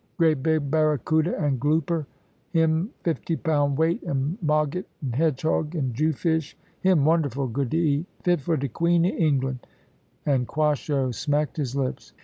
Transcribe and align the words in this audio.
Great 0.17 0.41
big 0.41 0.71
baracouta 0.71 1.39
and 1.43 1.59
glouper 1.61 2.07
him 2.49 2.89
fifty 3.03 3.35
pound 3.35 3.77
weight; 3.77 4.01
and 4.01 4.35
mauget, 4.43 4.85
and 5.03 5.13
hedgehog, 5.13 5.75
and 5.75 5.93
jew 5.93 6.11
fish; 6.11 6.57
him 6.79 7.05
wonderful 7.05 7.45
good 7.45 7.69
to 7.69 7.77
eat, 7.77 8.07
fit 8.23 8.41
for 8.41 8.57
de 8.57 8.67
Queen 8.67 9.05
of 9.05 9.11
England," 9.13 9.59
and 10.25 10.47
Quasho 10.47 11.11
smacked 11.13 11.55
his 11.57 11.75
lips. 11.75 12.13